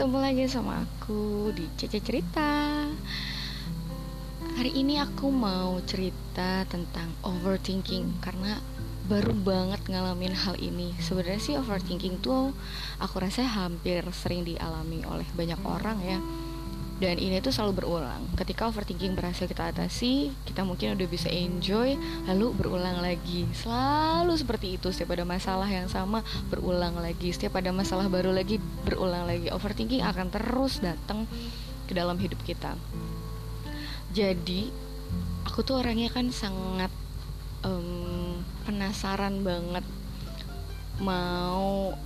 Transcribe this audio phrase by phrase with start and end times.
[0.00, 2.88] ketemu lagi sama aku di Cece Cerita.
[4.56, 8.56] Hari ini aku mau cerita tentang overthinking Karena
[9.12, 10.96] baru banget ngalamin hal ini.
[11.04, 12.56] Sebenarnya sih overthinking tuh
[12.96, 16.16] aku rasa hampir sering dialami oleh banyak orang ya
[17.00, 18.28] dan ini tuh selalu berulang.
[18.36, 21.96] Ketika overthinking berhasil kita atasi kita mungkin udah bisa enjoy
[22.28, 23.48] lalu berulang lagi.
[23.56, 24.92] Selalu seperti itu.
[24.92, 26.20] Setiap ada masalah yang sama
[26.52, 27.32] berulang lagi.
[27.32, 29.48] Setiap ada masalah baru lagi berulang lagi.
[29.48, 31.24] Overthinking akan terus datang
[31.88, 32.76] ke dalam hidup kita.
[34.12, 34.68] Jadi
[35.48, 36.92] aku tuh orangnya kan sangat
[37.64, 39.88] um, penasaran banget
[41.00, 41.96] mau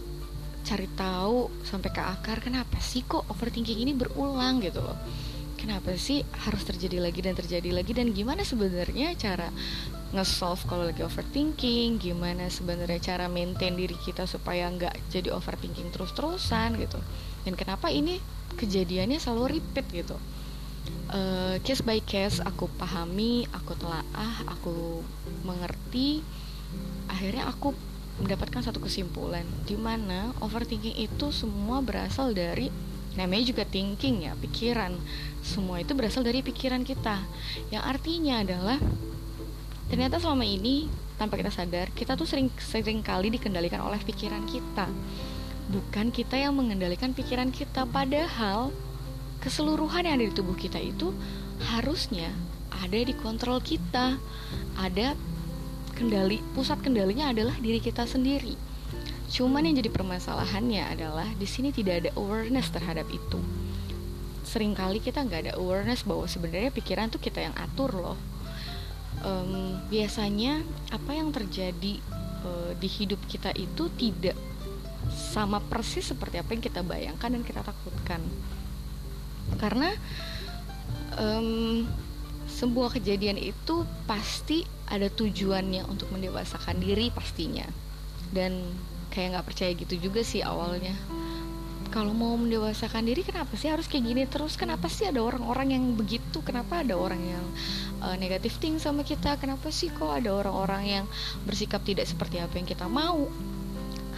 [0.65, 4.97] cari tahu sampai ke akar kenapa sih kok overthinking ini berulang gitu loh?
[5.61, 7.93] Kenapa sih harus terjadi lagi dan terjadi lagi?
[7.97, 9.49] Dan gimana sebenarnya cara
[10.13, 12.01] nge-solve kalau lagi overthinking?
[12.01, 17.01] Gimana sebenarnya cara maintain diri kita supaya nggak jadi overthinking terus-terusan gitu?
[17.49, 18.21] Dan kenapa ini
[18.56, 20.17] kejadiannya selalu repeat gitu?
[21.09, 25.01] Uh, case by case aku pahami aku telaah aku
[25.49, 26.21] mengerti.
[27.09, 27.73] Akhirnya aku
[28.23, 32.71] mendapatkan satu kesimpulan di mana overthinking itu semua berasal dari
[33.15, 34.95] namanya juga thinking ya pikiran.
[35.43, 37.23] Semua itu berasal dari pikiran kita.
[37.71, 38.79] Yang artinya adalah
[39.91, 44.91] ternyata selama ini tanpa kita sadar kita tuh sering sering kali dikendalikan oleh pikiran kita.
[45.71, 48.75] Bukan kita yang mengendalikan pikiran kita padahal
[49.41, 51.15] keseluruhan yang ada di tubuh kita itu
[51.73, 52.28] harusnya
[52.83, 54.19] ada di kontrol kita
[54.75, 55.15] ada
[55.95, 58.59] kendali pusat kendalinya adalah diri kita sendiri.
[59.31, 63.41] Cuman yang jadi permasalahannya adalah di sini tidak ada awareness terhadap itu.
[64.45, 68.19] Seringkali kita nggak ada awareness bahwa sebenarnya pikiran tuh kita yang atur loh.
[69.25, 70.61] Um, biasanya
[70.92, 71.98] apa yang terjadi
[72.45, 74.37] uh, di hidup kita itu tidak
[75.11, 78.21] sama persis seperti apa yang kita bayangkan dan kita takutkan.
[79.56, 79.91] Karena
[81.19, 81.88] um,
[82.54, 87.66] sebuah kejadian itu pasti ada tujuannya untuk mendewasakan diri pastinya.
[88.31, 88.62] Dan
[89.10, 90.94] kayak nggak percaya gitu juga sih awalnya.
[91.91, 94.59] Kalau mau mendewasakan diri kenapa sih harus kayak gini terus?
[94.59, 96.43] Kenapa sih ada orang-orang yang begitu?
[96.43, 97.44] Kenapa ada orang yang
[98.03, 99.38] uh, negatif ting sama kita?
[99.38, 101.04] Kenapa sih kok ada orang-orang yang
[101.47, 103.31] bersikap tidak seperti apa yang kita mau?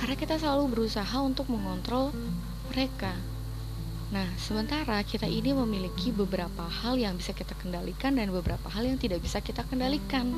[0.00, 2.16] Karena kita selalu berusaha untuk mengontrol
[2.72, 3.12] mereka
[4.06, 8.98] Nah, sementara kita ini memiliki beberapa hal yang bisa kita kendalikan dan beberapa hal yang
[9.02, 10.30] tidak bisa kita kendalikan.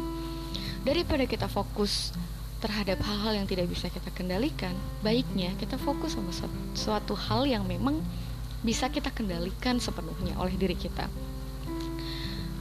[0.89, 2.17] Daripada kita fokus
[2.65, 4.73] terhadap hal-hal yang tidak bisa kita kendalikan,
[5.05, 6.33] baiknya kita fokus sama
[6.73, 8.01] suatu hal yang memang
[8.65, 11.05] bisa kita kendalikan sepenuhnya oleh diri kita.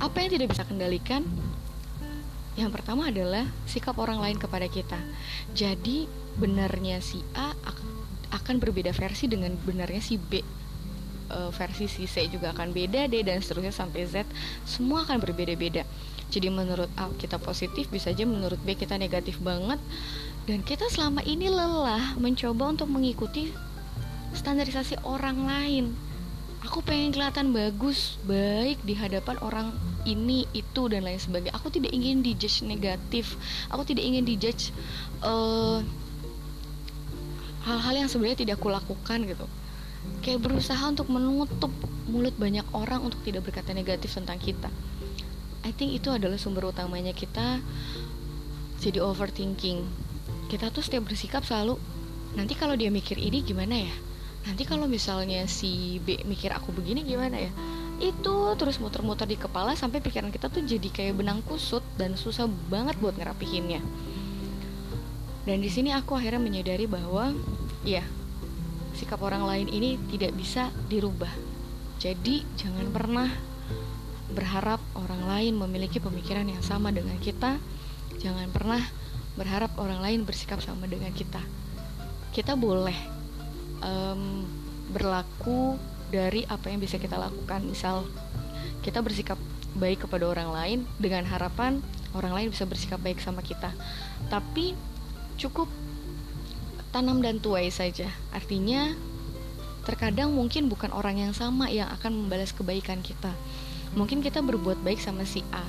[0.04, 1.24] Apa yang tidak bisa kendalikan?
[2.60, 5.00] Yang pertama adalah sikap orang lain kepada kita.
[5.56, 6.04] Jadi,
[6.36, 7.56] benarnya si A
[8.36, 10.67] akan berbeda versi dengan benarnya si B
[11.32, 14.28] uh, versi si C juga akan beda D dan seterusnya sampai Z
[14.64, 15.84] semua akan berbeda-beda.
[16.28, 19.80] Jadi menurut A kita positif bisa aja menurut B kita negatif banget.
[20.48, 23.52] Dan kita selama ini lelah mencoba untuk mengikuti
[24.32, 25.86] standarisasi orang lain.
[26.68, 29.68] Aku pengen kelihatan bagus baik di hadapan orang
[30.04, 31.56] ini itu dan lain sebagainya.
[31.56, 33.40] Aku tidak ingin dijudge negatif.
[33.72, 34.76] Aku tidak ingin dijudge
[35.24, 35.80] uh,
[37.68, 39.48] hal-hal yang sebenarnya tidak aku lakukan gitu
[40.22, 41.72] kayak berusaha untuk menutup
[42.08, 44.72] mulut banyak orang untuk tidak berkata negatif tentang kita.
[45.68, 47.60] I think itu adalah sumber utamanya kita
[48.80, 49.84] jadi overthinking.
[50.48, 51.76] Kita tuh setiap bersikap selalu
[52.40, 53.96] nanti kalau dia mikir ini gimana ya?
[54.48, 57.52] Nanti kalau misalnya si B mikir aku begini gimana ya?
[58.00, 62.48] Itu terus muter-muter di kepala sampai pikiran kita tuh jadi kayak benang kusut dan susah
[62.72, 63.84] banget buat ngerapihinnya.
[65.44, 67.32] Dan di sini aku akhirnya menyadari bahwa
[67.84, 68.04] ya
[68.98, 71.30] sikap orang lain ini tidak bisa dirubah.
[72.02, 73.30] Jadi, jangan pernah
[74.34, 77.62] berharap orang lain memiliki pemikiran yang sama dengan kita.
[78.18, 78.82] Jangan pernah
[79.38, 81.40] berharap orang lain bersikap sama dengan kita.
[82.34, 82.98] Kita boleh
[83.86, 84.44] um,
[84.92, 85.78] berlaku
[86.10, 87.62] dari apa yang bisa kita lakukan.
[87.64, 88.10] Misal,
[88.82, 89.38] kita bersikap
[89.78, 91.80] baik kepada orang lain dengan harapan
[92.18, 93.70] orang lain bisa bersikap baik sama kita.
[94.28, 94.74] Tapi
[95.38, 95.70] cukup
[96.92, 98.08] tanam dan tuai saja.
[98.32, 98.96] Artinya,
[99.88, 103.32] terkadang mungkin bukan orang yang sama yang akan membalas kebaikan kita.
[103.96, 105.64] Mungkin kita berbuat baik sama si A,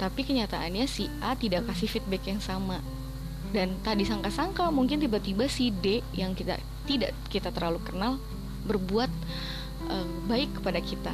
[0.00, 2.80] tapi kenyataannya si A tidak kasih feedback yang sama.
[3.52, 6.56] Dan tadi sangka-sangka mungkin tiba-tiba si D yang kita
[6.88, 8.16] tidak kita terlalu kenal
[8.64, 9.12] berbuat
[9.92, 11.12] uh, baik kepada kita.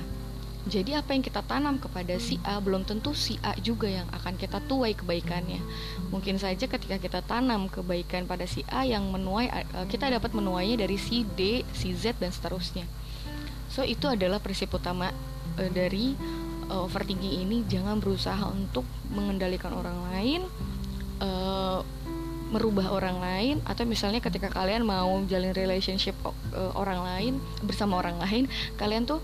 [0.68, 4.36] Jadi apa yang kita tanam kepada si A belum tentu si A juga yang akan
[4.36, 5.64] kita tuai kebaikannya.
[6.12, 10.84] Mungkin saja ketika kita tanam kebaikan pada si A yang menuai eh, kita dapat menuainya
[10.84, 12.84] dari si D, si Z dan seterusnya.
[13.68, 15.12] so itu adalah prinsip utama
[15.60, 16.16] uh, dari
[16.72, 20.42] uh, overthinking ini jangan berusaha untuk mengendalikan orang lain
[22.48, 26.16] merubah orang lain atau misalnya ketika kalian mau jalin relationship
[26.78, 28.48] orang lain bersama orang lain
[28.80, 29.20] kalian tuh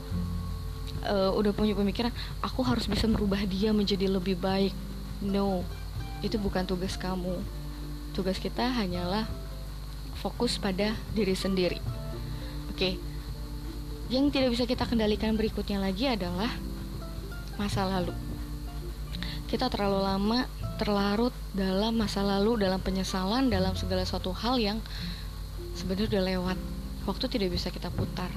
[1.06, 2.11] uh, udah punya pemikiran
[2.41, 4.75] aku harus bisa merubah dia menjadi lebih baik
[5.25, 5.62] no
[6.25, 7.41] itu bukan tugas kamu
[8.17, 9.29] tugas kita hanyalah
[10.19, 11.79] fokus pada diri sendiri
[12.73, 12.97] oke okay.
[14.09, 16.51] yang tidak bisa kita kendalikan berikutnya lagi adalah
[17.61, 18.12] masa lalu
[19.47, 24.79] kita terlalu lama terlarut dalam masa lalu, dalam penyesalan, dalam segala suatu hal yang
[25.79, 26.59] sebenarnya udah lewat.
[27.06, 28.33] Waktu tidak bisa kita putar.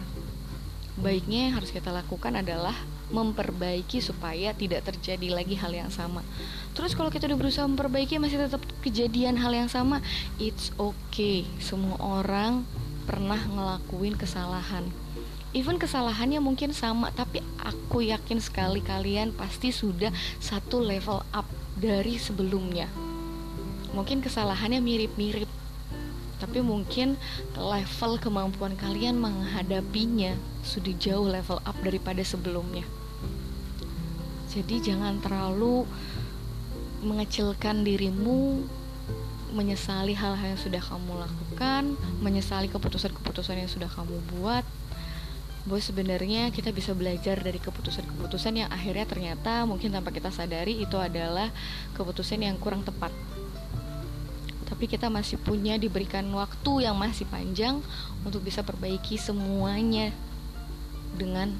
[0.97, 2.73] Baiknya yang harus kita lakukan adalah
[3.13, 6.25] memperbaiki supaya tidak terjadi lagi hal yang sama.
[6.73, 10.01] Terus kalau kita udah berusaha memperbaiki masih tetap kejadian hal yang sama,
[10.41, 11.45] it's okay.
[11.61, 12.65] Semua orang
[13.07, 14.83] pernah ngelakuin kesalahan
[15.55, 21.47] even kesalahannya mungkin sama tapi aku yakin sekali kalian pasti sudah satu level up
[21.79, 22.85] dari sebelumnya
[23.95, 25.47] mungkin kesalahannya mirip-mirip
[26.37, 27.17] tapi mungkin
[27.57, 32.85] level kemampuan kalian menghadapinya sudah jauh level up daripada sebelumnya
[34.47, 35.85] jadi jangan terlalu
[37.05, 38.65] mengecilkan dirimu
[39.53, 44.65] menyesali hal-hal yang sudah kamu lakukan, menyesali keputusan-keputusan yang sudah kamu buat,
[45.67, 50.95] bahwa sebenarnya kita bisa belajar dari keputusan-keputusan yang akhirnya ternyata mungkin tanpa kita sadari itu
[50.95, 51.51] adalah
[51.95, 53.11] keputusan yang kurang tepat.
[54.77, 57.81] Tapi kita masih punya diberikan waktu yang masih panjang
[58.21, 60.13] untuk bisa perbaiki semuanya
[61.17, 61.57] dengan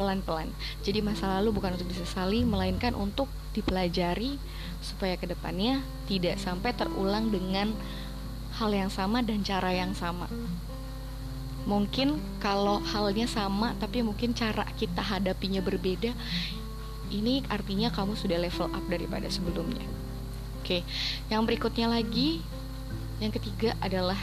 [0.00, 0.48] pelan-pelan.
[0.80, 4.40] Jadi masa lalu bukan untuk disesali, melainkan untuk dipelajari
[4.80, 7.76] supaya ke depannya tidak sampai terulang dengan
[8.56, 10.28] hal yang sama dan cara yang sama
[11.66, 16.14] mungkin kalau halnya sama tapi mungkin cara kita hadapinya berbeda
[17.10, 19.82] ini artinya kamu sudah level up daripada sebelumnya
[20.66, 20.82] oke
[21.30, 22.42] yang berikutnya lagi.
[23.22, 24.18] Yang ketiga adalah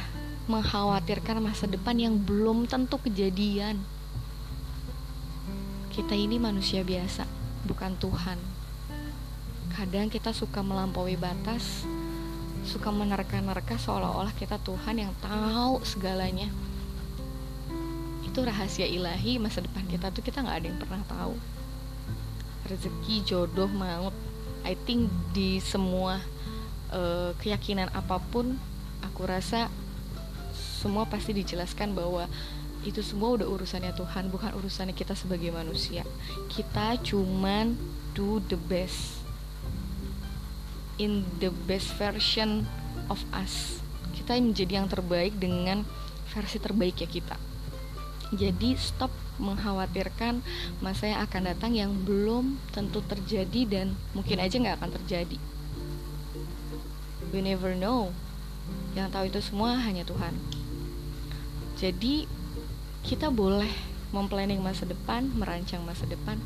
[0.52, 3.80] mengkhawatirkan masa depan yang belum tentu kejadian.
[5.96, 7.24] Kita ini manusia biasa
[7.64, 8.36] bukan Tuhan.
[9.74, 11.88] Kadang kita suka melampaui batas
[12.64, 16.48] suka menerka-nerka seolah-olah kita Tuhan yang tahu segalanya.
[18.24, 21.36] Itu rahasia ilahi masa depan kita tuh kita nggak ada yang pernah tahu.
[22.68, 24.16] Rezeki jodoh maut.
[24.64, 26.24] I think di semua
[26.94, 28.56] uh, keyakinan apa pun
[29.02, 29.68] aku rasa
[30.54, 32.30] semua pasti dijelaskan bahwa
[32.84, 36.04] itu semua udah urusannya Tuhan bukan urusannya kita sebagai manusia.
[36.52, 37.80] Kita cuman
[38.12, 39.24] do the best.
[41.00, 42.68] In the best version
[43.08, 43.80] of us.
[44.14, 45.88] Kita menjadi yang terbaik dengan
[46.36, 47.40] versi terbaik ya kita.
[48.36, 49.10] Jadi stop
[49.42, 50.44] mengkhawatirkan
[50.84, 55.38] masa yang akan datang yang belum tentu terjadi dan mungkin aja nggak akan terjadi.
[57.34, 58.14] We never know.
[58.94, 60.38] Yang tahu itu semua hanya Tuhan.
[61.82, 62.30] Jadi
[63.02, 63.74] kita boleh
[64.14, 66.38] memplanning masa depan, merancang masa depan,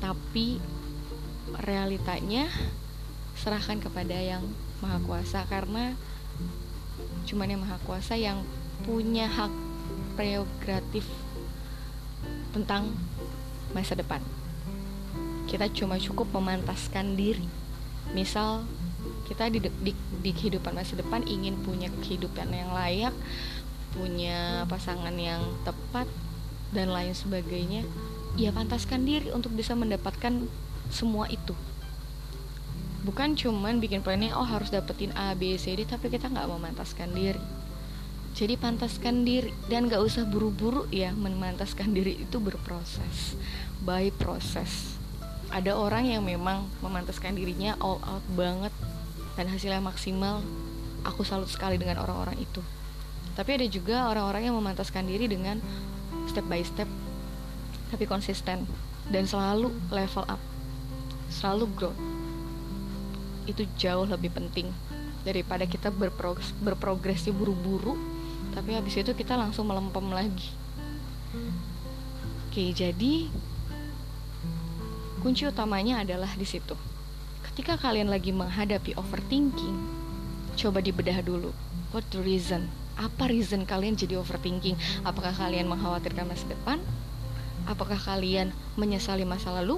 [0.00, 0.56] tapi
[1.60, 2.48] realitanya
[3.36, 4.40] serahkan kepada yang
[4.80, 5.92] maha kuasa karena
[7.28, 8.40] cuman yang maha kuasa yang
[8.88, 9.52] punya hak
[10.16, 11.04] prerogatif
[12.56, 12.96] tentang
[13.76, 14.24] masa depan.
[15.44, 17.44] Kita cuma cukup memantaskan diri.
[18.16, 18.64] Misal
[19.30, 23.14] kita di, di, di kehidupan masa depan ingin punya kehidupan yang layak,
[23.94, 26.10] punya pasangan yang tepat
[26.74, 27.86] dan lain sebagainya.
[28.34, 30.50] Ya pantaskan diri untuk bisa mendapatkan
[30.90, 31.54] semua itu.
[33.06, 37.14] Bukan cuman bikin planning oh harus dapetin A, B, C, D tapi kita nggak memantaskan
[37.14, 37.60] diri
[38.30, 43.34] jadi pantaskan diri dan gak usah buru-buru ya memantaskan diri itu berproses
[43.82, 44.94] by proses
[45.50, 48.70] ada orang yang memang memantaskan dirinya all out banget
[49.38, 50.42] dan hasilnya maksimal
[51.06, 52.60] aku salut sekali dengan orang-orang itu.
[53.38, 55.62] Tapi ada juga orang-orang yang memantaskan diri dengan
[56.28, 56.86] step by step
[57.90, 58.68] tapi konsisten
[59.10, 60.38] dan selalu level up
[61.30, 61.94] selalu grow.
[63.46, 64.70] Itu jauh lebih penting
[65.22, 67.94] daripada kita berprogres, berprogresi buru-buru
[68.50, 70.50] tapi habis itu kita langsung melempem lagi.
[72.50, 73.30] Oke jadi
[75.22, 76.89] kunci utamanya adalah di situ
[77.60, 79.76] ketika kalian lagi menghadapi overthinking
[80.56, 81.52] coba dibedah dulu.
[81.92, 82.72] What the reason?
[82.96, 84.80] Apa reason kalian jadi overthinking?
[85.04, 86.80] Apakah kalian mengkhawatirkan masa depan?
[87.68, 89.76] Apakah kalian menyesali masa lalu?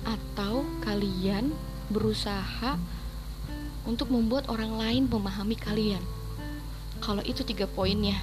[0.00, 1.52] Atau kalian
[1.92, 2.80] berusaha
[3.84, 6.00] untuk membuat orang lain memahami kalian?
[7.04, 8.16] Kalau itu tiga poinnya,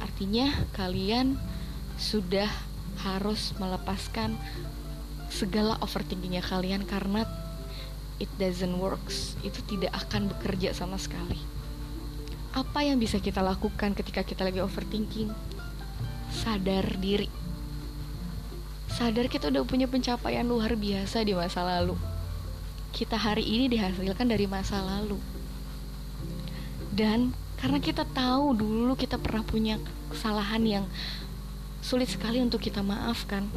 [0.00, 1.36] artinya kalian
[2.00, 2.48] sudah
[3.04, 4.32] harus melepaskan
[5.34, 7.26] segala overthinkingnya kalian karena
[8.22, 9.34] it doesn't works.
[9.42, 11.42] Itu tidak akan bekerja sama sekali.
[12.54, 15.34] Apa yang bisa kita lakukan ketika kita lagi overthinking?
[16.30, 17.26] Sadar diri.
[18.94, 21.98] Sadar kita udah punya pencapaian luar biasa di masa lalu.
[22.94, 25.18] Kita hari ini dihasilkan dari masa lalu.
[26.94, 29.82] Dan karena kita tahu dulu kita pernah punya
[30.14, 30.84] kesalahan yang
[31.82, 33.50] sulit sekali untuk kita maafkan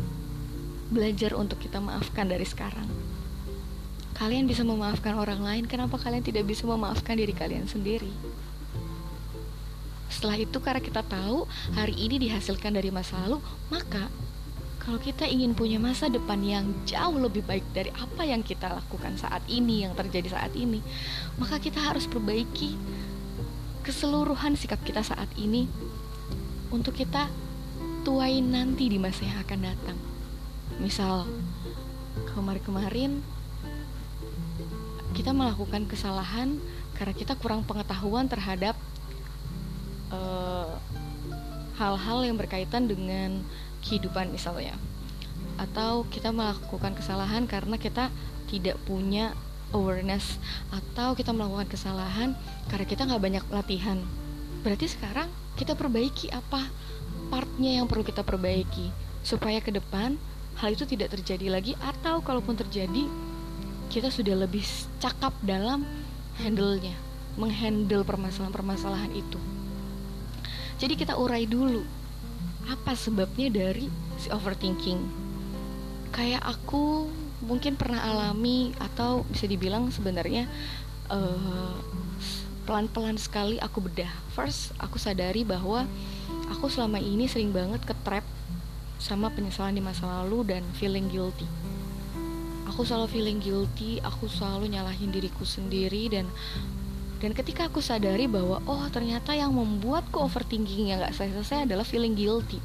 [0.88, 2.88] belajar untuk kita maafkan dari sekarang
[4.17, 8.10] kalian bisa memaafkan orang lain kenapa kalian tidak bisa memaafkan diri kalian sendiri
[10.10, 11.46] setelah itu karena kita tahu
[11.77, 13.38] hari ini dihasilkan dari masa lalu
[13.70, 14.10] maka
[14.88, 19.20] kalau kita ingin punya masa depan yang jauh lebih baik dari apa yang kita lakukan
[19.20, 20.79] saat ini, yang terjadi saat ini,
[21.36, 22.79] maka kita harus perbaiki
[23.84, 25.67] keseluruhan sikap kita saat ini
[26.72, 27.27] untuk kita
[28.08, 30.00] tuain nanti di masa yang akan datang.
[30.77, 31.25] Misal,
[32.34, 33.22] kemarin-kemarin
[35.17, 36.62] kita melakukan kesalahan
[36.93, 38.77] karena kita kurang pengetahuan terhadap
[40.13, 40.74] eh,
[41.77, 43.41] hal-hal uh, yang berkaitan dengan
[43.81, 44.77] kehidupan misalnya.
[45.57, 48.13] Atau kita melakukan kesalahan karena kita
[48.46, 49.34] tidak punya
[49.74, 50.38] awareness.
[50.69, 52.38] Atau kita melakukan kesalahan
[52.69, 53.98] karena kita nggak banyak latihan.
[54.62, 56.69] Berarti sekarang kita perbaiki apa
[57.34, 58.93] partnya yang perlu kita perbaiki
[59.25, 60.15] supaya ke depan
[60.57, 63.05] hal itu tidak terjadi lagi atau kalaupun terjadi
[63.87, 64.65] kita sudah lebih
[64.99, 65.85] cakap dalam
[66.41, 66.93] handle-nya
[67.37, 69.39] menghandle permasalahan-permasalahan itu.
[70.77, 71.85] Jadi kita urai dulu
[72.67, 73.87] apa sebabnya dari
[74.17, 74.99] si overthinking?
[76.11, 77.07] Kayak aku
[77.45, 80.49] mungkin pernah alami atau bisa dibilang sebenarnya
[81.13, 81.77] uh,
[82.65, 84.11] pelan-pelan sekali aku bedah.
[84.33, 85.85] First aku sadari bahwa
[86.49, 88.25] aku selama ini sering banget ke trap
[88.98, 91.46] sama penyesalan di masa lalu dan feeling guilty.
[92.68, 96.27] Aku selalu feeling guilty aku selalu nyalahin diriku sendiri dan
[97.18, 102.13] dan ketika aku sadari bahwa oh ternyata yang membuatku overthinking yang gak selesai-selesai adalah feeling
[102.13, 102.62] guilty.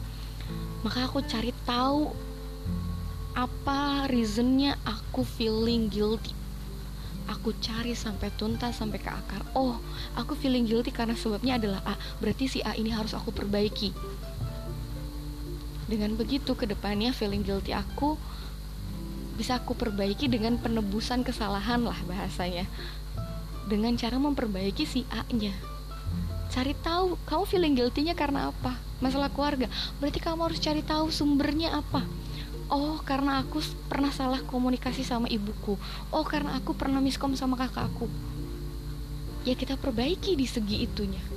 [0.85, 2.13] Maka aku cari tahu
[3.33, 6.37] apa reasonnya aku feeling guilty.
[7.31, 9.41] Aku cari sampai tuntas sampai ke akar.
[9.57, 9.79] Oh
[10.19, 11.95] aku feeling guilty karena sebabnya adalah A.
[12.21, 13.95] Berarti si A ini harus aku perbaiki
[15.87, 18.17] Dengan begitu ke depannya feeling guilty aku
[19.33, 22.69] bisa aku perbaiki dengan penebusan kesalahan lah bahasanya
[23.67, 25.55] dengan cara memperbaiki si A-nya.
[26.53, 28.77] Cari tahu kamu feeling guilty-nya karena apa?
[29.01, 29.73] Masalah keluarga.
[29.97, 32.05] Berarti kamu harus cari tahu sumbernya apa.
[32.69, 35.81] Oh, karena aku pernah salah komunikasi sama ibuku.
[36.13, 38.09] Oh, karena aku pernah miskom sama kakakku.
[39.49, 41.32] Ya kita perbaiki di segi itunya.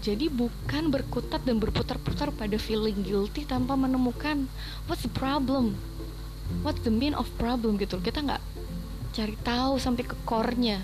[0.00, 4.48] Jadi bukan berkutat dan berputar-putar pada feeling guilty tanpa menemukan
[4.88, 5.76] what's the problem,
[6.64, 7.76] what's the mean of problem?
[7.76, 8.00] gitu.
[8.00, 8.40] Kita nggak
[9.12, 10.80] cari tahu sampai ke core-nya.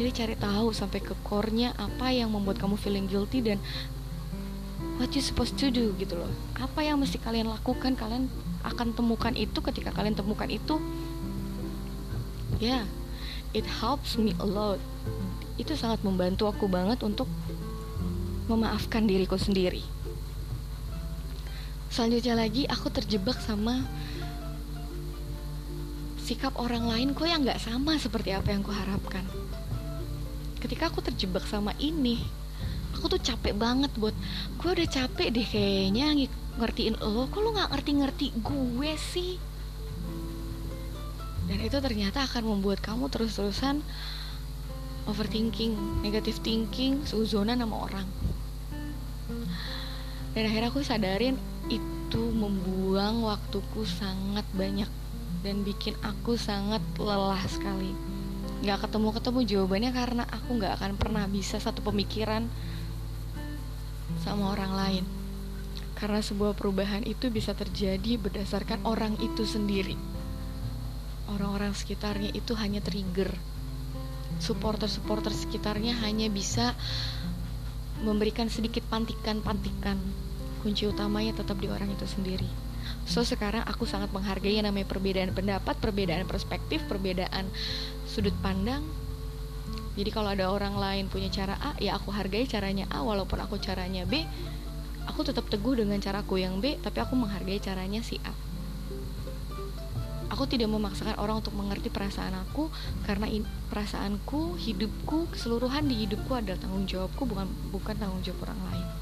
[0.00, 3.60] Jadi cari tahu sampai ke core-nya apa yang membuat kamu feeling guilty dan
[4.96, 6.32] what you supposed to do gitu loh.
[6.56, 7.92] Apa yang mesti kalian lakukan?
[7.92, 8.32] Kalian
[8.64, 10.80] akan temukan itu ketika kalian temukan itu.
[12.56, 12.84] Ya yeah,
[13.52, 14.80] it helps me a lot.
[15.60, 17.28] Itu sangat membantu aku banget untuk
[18.48, 19.84] memaafkan diriku sendiri.
[21.92, 23.84] Selanjutnya lagi aku terjebak sama
[26.20, 29.24] sikap orang lain kok yang nggak sama seperti apa yang kuharapkan.
[30.60, 32.20] Ketika aku terjebak sama ini
[32.96, 34.16] aku tuh capek banget buat
[34.58, 36.28] gue udah capek deh kayaknya
[36.58, 39.40] ngertiin lo kok lo nggak ngerti-ngerti gue sih?
[41.48, 43.80] Dan itu ternyata akan membuat kamu terus-terusan
[45.08, 48.06] overthinking, negative thinking, suzona sama orang.
[50.38, 51.34] Dan akhirnya aku sadarin
[51.66, 54.86] itu membuang waktuku sangat banyak
[55.42, 57.90] dan bikin aku sangat lelah sekali.
[58.62, 62.46] Gak ketemu-ketemu jawabannya karena aku gak akan pernah bisa satu pemikiran
[64.22, 65.04] sama orang lain.
[65.98, 69.98] Karena sebuah perubahan itu bisa terjadi berdasarkan orang itu sendiri.
[71.34, 73.34] Orang-orang sekitarnya itu hanya trigger.
[74.38, 76.78] Supporter-supporter sekitarnya hanya bisa
[78.06, 80.27] memberikan sedikit pantikan-pantikan
[80.60, 82.68] Kunci utamanya tetap di orang itu sendiri
[83.08, 87.48] So sekarang aku sangat menghargai yang namanya perbedaan pendapat, perbedaan perspektif, perbedaan
[88.04, 88.84] sudut pandang.
[89.98, 93.58] Jadi kalau ada orang lain punya cara A, ya aku hargai caranya A walaupun aku
[93.58, 94.22] caranya B.
[95.08, 98.32] Aku tetap teguh dengan caraku yang B, tapi aku menghargai caranya si A.
[100.28, 102.68] Aku tidak memaksakan orang untuk mengerti perasaan aku
[103.08, 103.26] karena
[103.72, 108.97] perasaanku, hidupku, keseluruhan di hidupku adalah tanggung jawabku bukan bukan tanggung jawab orang lain.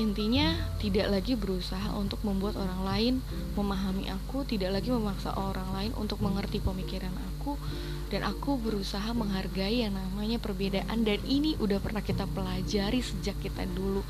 [0.00, 3.14] Intinya tidak lagi berusaha untuk membuat orang lain
[3.52, 7.60] memahami aku, tidak lagi memaksa orang lain untuk mengerti pemikiran aku
[8.08, 13.68] dan aku berusaha menghargai yang namanya perbedaan dan ini udah pernah kita pelajari sejak kita
[13.68, 14.00] dulu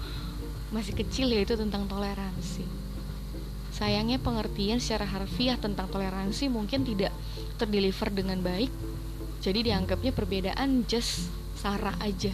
[0.70, 2.62] masih kecil yaitu tentang toleransi.
[3.74, 7.10] Sayangnya pengertian secara harfiah tentang toleransi mungkin tidak
[7.58, 8.70] terdeliver dengan baik.
[9.42, 11.26] Jadi dianggapnya perbedaan just
[11.58, 12.30] sarah aja.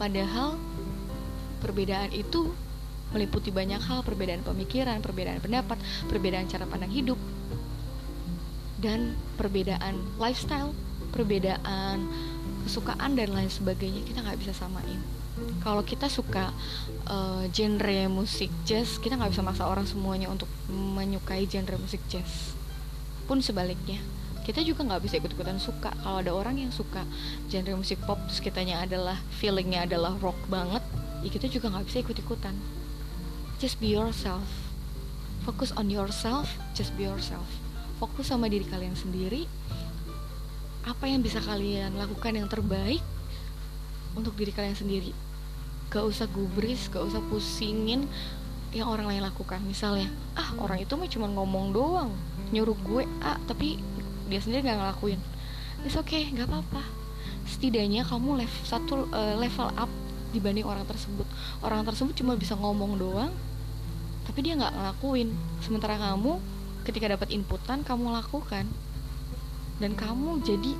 [0.00, 0.56] Padahal
[1.62, 2.50] perbedaan itu
[3.14, 5.78] meliputi banyak hal, perbedaan pemikiran, perbedaan pendapat,
[6.10, 7.20] perbedaan cara pandang hidup,
[8.82, 10.74] dan perbedaan lifestyle,
[11.14, 12.10] perbedaan
[12.66, 14.98] kesukaan dan lain sebagainya kita nggak bisa samain.
[15.62, 16.50] Kalau kita suka
[17.06, 22.56] uh, genre musik jazz, kita nggak bisa maksa orang semuanya untuk menyukai genre musik jazz.
[23.26, 23.98] Pun sebaliknya,
[24.42, 25.94] kita juga nggak bisa ikut-ikutan suka.
[26.02, 27.06] Kalau ada orang yang suka
[27.46, 30.82] genre musik pop, terus kitanya adalah feelingnya adalah rock banget,
[31.22, 32.54] ya kita juga nggak bisa ikut-ikutan.
[33.62, 34.44] Just be yourself.
[35.42, 37.46] Fokus on yourself just be yourself.
[38.02, 39.46] Fokus sama diri kalian sendiri.
[40.82, 43.02] Apa yang bisa kalian lakukan yang terbaik
[44.18, 45.14] untuk diri kalian sendiri?
[45.94, 48.10] Gak usah gubris gak usah pusingin
[48.74, 49.62] yang orang lain lakukan.
[49.62, 52.10] Misalnya ah orang itu mah cuma ngomong doang
[52.50, 53.78] nyuruh gue ah tapi
[54.26, 55.20] dia sendiri nggak ngelakuin.
[55.86, 56.82] It's okay nggak apa-apa.
[57.46, 59.90] Setidaknya kamu level satu uh, level up
[60.32, 61.28] dibanding orang tersebut.
[61.60, 63.32] Orang tersebut cuma bisa ngomong doang
[64.22, 65.28] tapi dia nggak ngelakuin.
[65.62, 66.38] Sementara kamu
[66.88, 68.66] ketika dapat inputan kamu lakukan.
[69.82, 70.72] Dan kamu jadi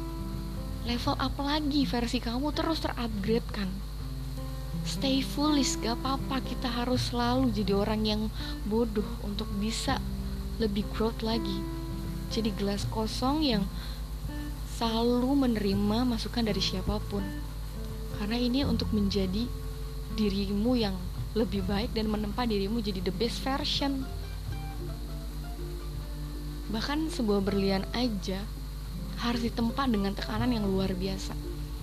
[0.87, 3.69] level up lagi versi kamu terus terupgrade kan.
[4.83, 6.43] Stay foolish gak apa-apa.
[6.43, 8.23] Kita harus selalu jadi orang yang
[8.67, 9.99] bodoh untuk bisa
[10.59, 11.63] lebih growth lagi.
[12.35, 13.63] Jadi gelas kosong yang
[14.79, 17.52] selalu menerima masukan dari siapa pun
[18.21, 19.49] karena ini untuk menjadi
[20.13, 20.97] dirimu yang
[21.33, 24.05] lebih baik dan menempa dirimu jadi the best version.
[26.69, 28.41] Bahkan sebuah berlian aja
[29.21, 31.37] harus ditempa dengan tekanan yang luar biasa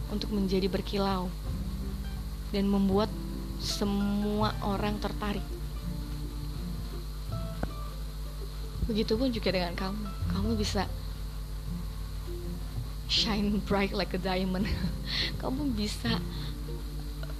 [0.09, 1.29] untuk menjadi berkilau
[2.49, 3.09] dan membuat
[3.61, 5.45] semua orang tertarik.
[8.89, 10.03] Begitupun juga dengan kamu.
[10.33, 10.89] Kamu bisa
[13.09, 14.69] shine bright like a diamond
[15.41, 16.21] kamu bisa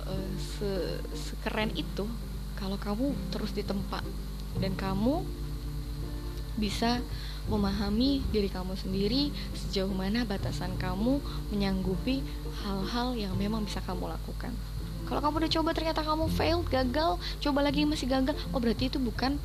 [0.09, 2.09] uh, se sekeren itu
[2.57, 4.01] kalau kamu terus ditempa
[4.57, 5.23] dan kamu
[6.59, 6.99] bisa
[7.47, 11.17] memahami diri kamu sendiri sejauh mana batasan kamu
[11.49, 12.21] menyanggupi
[12.61, 14.53] hal-hal yang memang bisa kamu lakukan.
[15.09, 19.01] Kalau kamu udah coba ternyata kamu failed, gagal, coba lagi masih gagal, oh berarti itu
[19.01, 19.41] bukan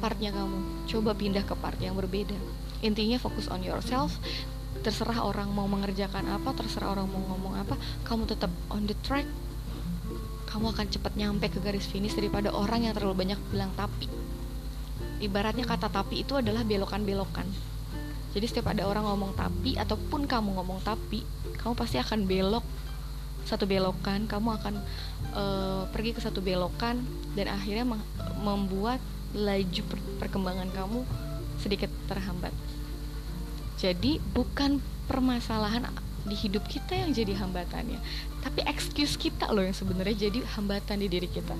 [0.00, 0.88] partnya kamu.
[0.88, 2.32] Coba pindah ke part yang berbeda.
[2.80, 4.16] Intinya fokus on yourself,
[4.80, 7.74] terserah orang mau mengerjakan apa terserah orang mau ngomong apa
[8.06, 9.26] kamu tetap on the track.
[10.50, 14.10] Kamu akan cepat nyampe ke garis finish daripada orang yang terlalu banyak bilang tapi.
[15.22, 17.46] Ibaratnya kata tapi itu adalah belokan-belokan.
[18.34, 21.22] Jadi setiap ada orang ngomong tapi ataupun kamu ngomong tapi
[21.60, 22.66] kamu pasti akan belok
[23.50, 24.74] satu belokan kamu akan
[25.34, 27.02] uh, pergi ke satu belokan
[27.34, 27.98] dan akhirnya
[28.40, 29.02] membuat
[29.34, 29.82] laju
[30.18, 31.02] perkembangan kamu
[31.58, 32.54] sedikit terhambat
[33.80, 34.76] jadi bukan
[35.08, 35.88] permasalahan
[36.28, 37.96] di hidup kita yang jadi hambatannya,
[38.44, 41.56] tapi excuse kita loh yang sebenarnya jadi hambatan di diri kita.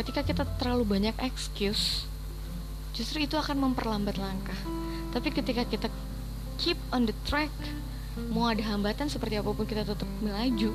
[0.00, 2.08] Ketika kita terlalu banyak excuse,
[2.96, 4.56] justru itu akan memperlambat langkah.
[5.12, 5.92] Tapi ketika kita
[6.56, 7.52] keep on the track,
[8.32, 10.72] mau ada hambatan seperti apa pun kita tetap melaju,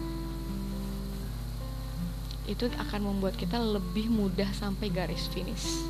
[2.46, 5.82] itu akan membuat kita lebih mudah sampai garis finish.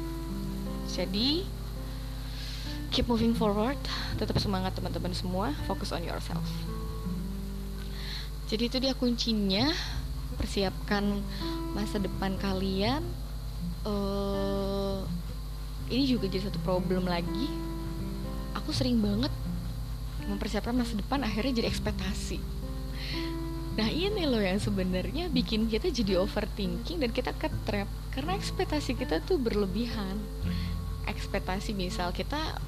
[0.94, 1.44] Jadi,
[2.94, 3.76] keep moving forward.
[4.22, 5.58] Tetap semangat teman-teman semua.
[5.66, 6.46] Fokus on yourself.
[8.48, 9.74] Jadi itu dia kuncinya.
[10.38, 11.26] Persiapkan
[11.74, 13.02] masa depan kalian.
[13.82, 15.02] Uh,
[15.90, 17.50] ini juga jadi satu problem lagi.
[18.62, 19.34] Aku sering banget
[20.30, 22.40] mempersiapkan masa depan akhirnya jadi ekspektasi.
[23.74, 28.94] Nah ini loh yang sebenarnya bikin kita jadi overthinking dan kita ke trap karena ekspektasi
[28.94, 30.22] kita tuh berlebihan.
[31.10, 32.62] Ekspektasi misal kita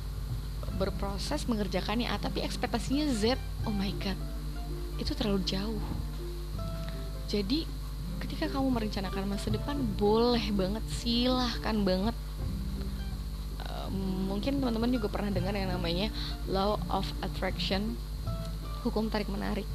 [0.76, 3.40] berproses mengerjakannya A tapi ekspektasinya Z.
[3.64, 4.20] Oh my god
[5.00, 5.84] itu terlalu jauh.
[7.28, 7.68] Jadi
[8.22, 12.16] ketika kamu merencanakan masa depan boleh banget silahkan banget.
[14.26, 16.12] Mungkin teman-teman juga pernah dengar yang namanya
[16.52, 17.96] law of attraction
[18.84, 19.68] hukum tarik menarik.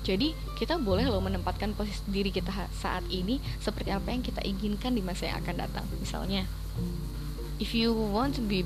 [0.00, 4.96] Jadi kita boleh loh menempatkan posisi diri kita saat ini seperti apa yang kita inginkan
[4.96, 5.86] di masa yang akan datang.
[6.00, 6.48] Misalnya
[7.60, 8.64] if you want to be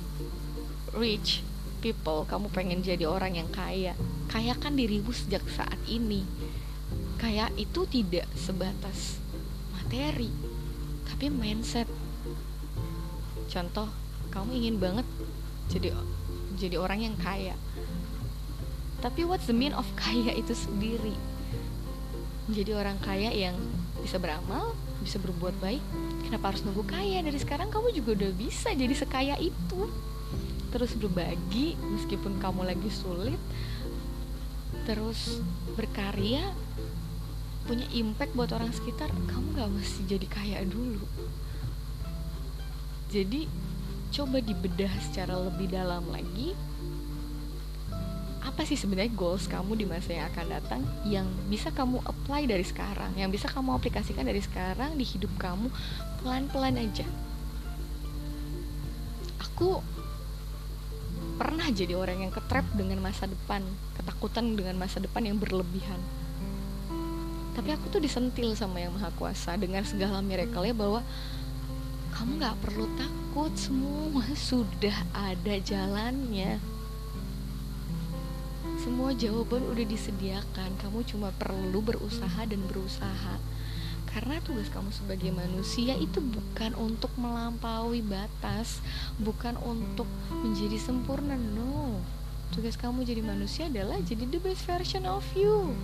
[0.95, 1.43] rich
[1.85, 3.93] people kamu pengen jadi orang yang kaya.
[4.33, 6.25] Kayakan dirimu sejak saat ini.
[7.21, 9.21] Kaya itu tidak sebatas
[9.77, 10.33] materi
[11.05, 11.85] tapi mindset.
[13.53, 13.93] Contoh
[14.33, 15.05] kamu ingin banget
[15.69, 15.93] jadi
[16.57, 17.53] jadi orang yang kaya.
[19.05, 21.13] Tapi what's the mean of kaya itu sendiri?
[22.49, 23.61] Menjadi orang kaya yang
[24.01, 24.73] bisa beramal
[25.05, 25.85] bisa berbuat baik
[26.25, 27.21] kenapa harus nunggu kaya?
[27.21, 29.93] Dari sekarang kamu juga udah bisa jadi sekaya itu
[30.75, 33.39] terus berbagi meskipun kamu lagi sulit
[34.83, 35.39] terus
[35.79, 36.43] berkarya
[37.65, 41.09] punya impact buat orang sekitar kamu gak mesti jadi kaya dulu.
[43.09, 43.49] Jadi
[44.13, 46.53] coba dibedah secara lebih dalam lagi.
[48.45, 52.63] Apa sih sebenarnya goals kamu di masa yang akan datang yang bisa kamu apply dari
[52.63, 55.73] sekarang yang bisa kamu aplikasikan dari sekarang di hidup kamu
[56.21, 57.09] pelan-pelan aja?
[59.41, 59.81] Aku
[61.35, 63.63] pernah jadi orang yang ketrap dengan masa depan
[63.99, 65.99] ketakutan dengan masa depan yang berlebihan.
[67.55, 71.07] Tapi aku tuh disentil sama yang maha kuasa dengan segala miracle ya bahwa
[72.15, 76.59] kamu nggak perlu takut semua sudah ada jalannya.
[78.83, 83.39] Semua jawaban udah disediakan kamu cuma perlu berusaha dan berusaha
[84.15, 88.79] karena tugas kamu sebagai manusia itu bukan untuk melampaui batas
[89.19, 91.99] bukan untuk menjadi sempurna no.
[92.55, 95.75] Tugas kamu jadi manusia adalah jadi the best version of you.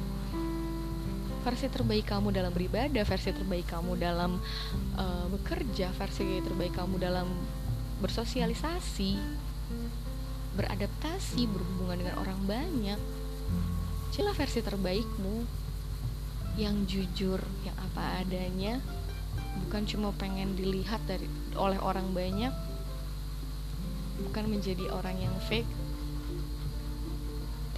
[1.43, 4.39] Versi terbaik kamu dalam beribadah, versi terbaik kamu dalam
[4.95, 7.27] uh, bekerja, versi terbaik kamu dalam
[7.99, 9.19] bersosialisasi,
[10.55, 13.01] beradaptasi, berhubungan dengan orang banyak.
[14.15, 15.61] Cila versi terbaikmu
[16.61, 18.85] yang jujur, yang apa adanya,
[19.65, 21.25] bukan cuma pengen dilihat dari
[21.57, 22.53] oleh orang banyak,
[24.29, 25.69] bukan menjadi orang yang fake,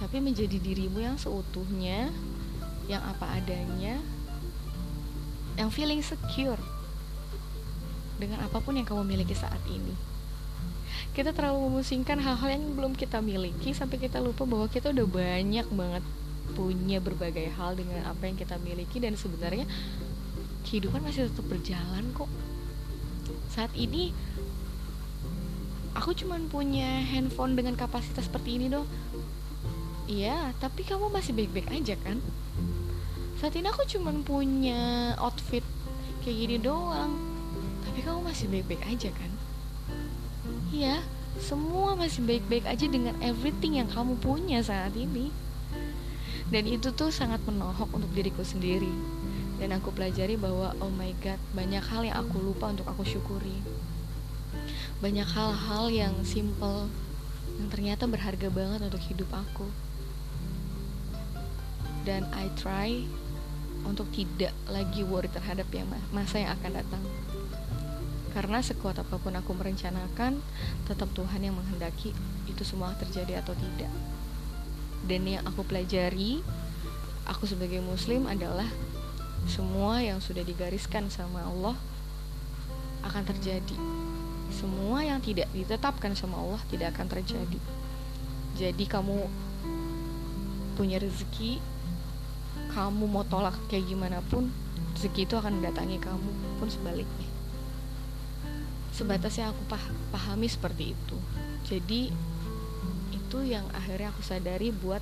[0.03, 2.11] tapi menjadi dirimu yang seutuhnya
[2.91, 4.03] yang apa adanya
[5.55, 6.59] yang feeling secure
[8.19, 9.95] dengan apa pun yang kamu miliki saat ini.
[11.13, 15.67] Kita terlalu memusingkan hal-hal yang belum kita miliki sampai kita lupa bahwa kita udah banyak
[15.71, 16.03] banget
[16.53, 19.67] punya berbagai hal dengan apa yang kita miliki dan sebenarnya
[20.63, 22.31] kehidupan masih tetap berjalan kok.
[23.51, 24.15] Saat ini
[25.93, 28.87] aku cuman punya handphone dengan kapasitas seperti ini dong.
[30.07, 32.17] Iya tapi kamu masih baik-baik aja kan?
[33.37, 35.63] Saat ini aku cuma punya outfit
[36.23, 37.13] kayak gini doang.
[37.83, 39.31] Tapi kamu masih baik-baik aja kan?
[40.71, 41.03] Iya
[41.41, 45.33] semua masih baik-baik aja dengan everything yang kamu punya saat ini
[46.49, 48.91] dan itu tuh sangat menohok untuk diriku sendiri
[49.61, 53.63] dan aku pelajari bahwa oh my god banyak hal yang aku lupa untuk aku syukuri
[54.99, 56.89] banyak hal-hal yang simple
[57.59, 59.67] yang ternyata berharga banget untuk hidup aku
[62.03, 63.07] dan I try
[63.83, 67.03] untuk tidak lagi worry terhadap yang masa yang akan datang.
[68.31, 70.41] Karena sekuat apa pun aku merencanakan,
[70.89, 72.15] tetap Tuhan yang menghendaki
[72.49, 73.91] itu semua terjadi atau tidak.
[75.03, 76.39] Dan yang aku pelajari,
[77.27, 78.67] aku sebagai muslim adalah
[79.43, 81.75] semua yang sudah digariskan sama Allah
[83.03, 83.75] akan terjadi.
[84.53, 87.59] Semua yang tidak ditetapkan sama Allah tidak akan terjadi.
[88.55, 89.27] Jadi kamu
[90.73, 91.61] punya rezeki
[92.73, 94.49] kamu mau tolak kayak gimana pun
[94.97, 97.29] rezeki itu akan mendatangi kamu pun sebaliknya
[98.93, 99.81] sebatas yang aku pah
[100.13, 101.17] pahami seperti itu
[101.65, 102.09] jadi
[103.33, 105.01] itu yang akhirnya aku sadari buat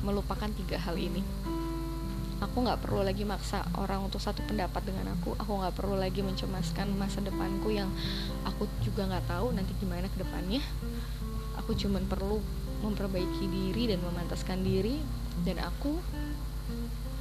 [0.00, 1.20] melupakan tiga hal ini.
[2.40, 5.36] Aku nggak perlu lagi maksa orang untuk satu pendapat dengan aku.
[5.36, 7.92] Aku nggak perlu lagi mencemaskan masa depanku yang
[8.48, 10.64] aku juga nggak tahu nanti gimana ke depannya.
[11.60, 12.40] Aku cuman perlu
[12.80, 14.96] memperbaiki diri dan memantaskan diri.
[15.44, 16.00] Dan aku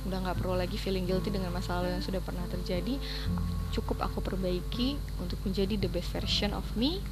[0.07, 2.95] udah nggak perlu lagi feeling guilty dengan masa lalu yang sudah pernah terjadi.
[3.75, 7.03] Cukup aku perbaiki untuk menjadi the best version of me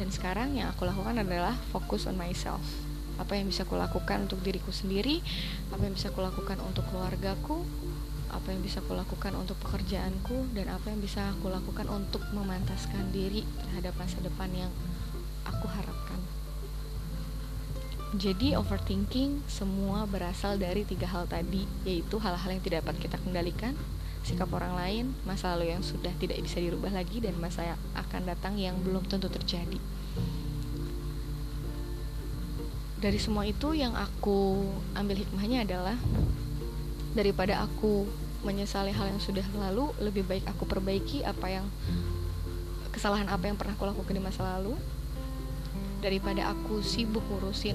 [0.00, 2.62] dan sekarang yang aku lakukan adalah fokus on myself.
[3.14, 5.22] Apa yang bisa aku lakukan untuk diriku sendiri
[5.70, 7.62] apa yang bisa aku lakukan untuk keluargaku
[8.34, 13.14] apa yang bisa aku lakukan untuk pekerjaanku dan apa yang bisa aku lakukan untuk memantaskan
[13.14, 14.72] diri terhadap masa depan yang
[15.46, 16.18] aku harapkan.
[18.14, 23.74] Jadi overthinking semua berasal dari tiga hal tadi, yaitu hal-hal yang tidak dapat kita kendalikan,
[24.24, 28.22] sikap orang lain, masa lalu yang sudah tidak bisa dirubah lagi, dan masa yang akan
[28.24, 29.76] datang yang belum tentu terjadi.
[33.04, 34.64] Dari semua itu yang aku
[34.96, 35.96] ambil hikmahnya adalah
[37.12, 38.08] daripada aku
[38.42, 41.66] menyesali hal yang sudah lalu, lebih baik aku perbaiki apa yang
[42.94, 44.78] kesalahan apa yang pernah aku lakukan di masa lalu
[45.98, 47.74] daripada aku sibuk ngurusin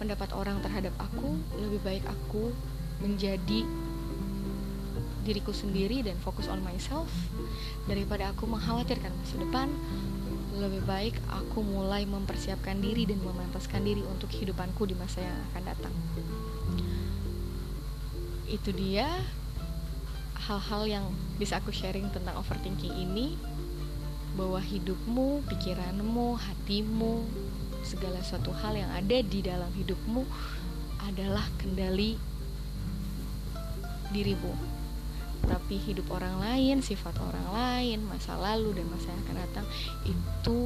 [0.00, 2.48] pendapat orang terhadap aku lebih baik aku
[3.04, 3.68] menjadi
[5.22, 7.10] diriku sendiri dan fokus on myself
[7.86, 9.68] daripada aku mengkhawatirkan masa depan
[10.52, 15.62] lebih baik aku mulai mempersiapkan diri dan memantaskan diri untuk kehidupanku di masa yang akan
[15.64, 15.94] datang.
[18.44, 19.08] Itu dia
[20.44, 21.06] hal-hal yang
[21.40, 23.34] bisa aku sharing tentang overthinking ini.
[24.32, 27.20] Bahwa hidupmu, pikiranmu, hatimu,
[27.84, 30.24] segala suatu hal yang ada di dalam hidupmu
[31.04, 32.16] adalah kendali
[34.08, 34.71] dirimu
[35.46, 39.66] tapi hidup orang lain, sifat orang lain, masa lalu dan masa yang akan datang
[40.06, 40.58] itu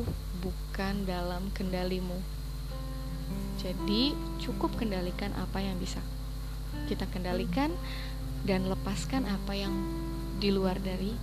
[0.44, 2.18] bukan dalam kendalimu.
[3.56, 5.98] Jadi, cukup kendalikan apa yang bisa
[6.86, 7.72] kita kendalikan
[8.44, 9.72] dan lepaskan apa yang
[10.38, 11.16] di luar dari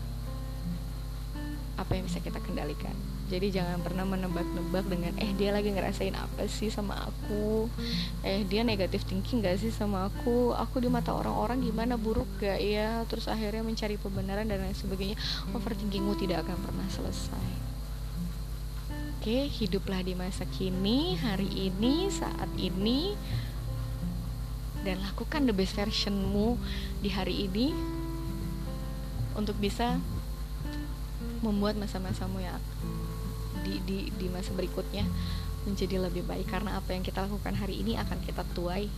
[1.77, 6.45] apa yang bisa kita kendalikan jadi jangan pernah menebak-nebak dengan eh dia lagi ngerasain apa
[6.45, 7.65] sih sama aku?
[8.21, 10.53] Eh dia negatif thinking gak sih sama aku?
[10.53, 11.97] Aku di mata orang-orang gimana?
[11.97, 15.17] Buruk gak ya terus akhirnya mencari pembenaran dan lain sebagainya.
[15.49, 17.49] Overthinkingmu tidak akan pernah selesai.
[19.17, 23.17] Oke hiduplah di masa kini hari ini saat ini
[24.85, 26.61] dan lakukan the best versionmu
[27.01, 27.73] di hari ini
[29.33, 29.97] untuk bisa
[31.43, 32.59] membuat masa-masamu yang
[33.63, 35.07] di, di, di masa berikutnya
[35.63, 38.91] menjadi lebih baik karena apa yang kita lakukan hari ini akan kita tuai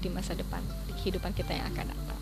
[0.00, 2.20] di masa depan di kehidupan kita yang akan datang.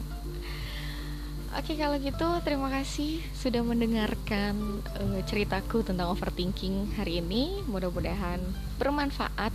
[1.54, 7.62] Oke kalau gitu terima kasih sudah mendengarkan uh, ceritaku tentang overthinking hari ini.
[7.70, 8.42] Mudah-mudahan
[8.82, 9.54] bermanfaat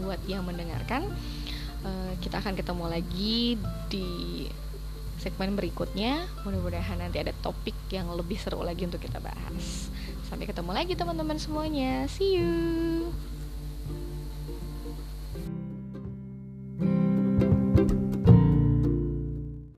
[0.00, 1.04] buat yang mendengarkan.
[1.84, 3.60] Uh, kita akan ketemu lagi
[3.92, 4.08] di
[5.20, 9.90] segmen berikutnya mudah-mudahan nanti ada topik yang lebih seru lagi untuk kita bahas
[10.26, 12.10] sampai ketemu lagi teman-teman semuanya.
[12.10, 13.14] See you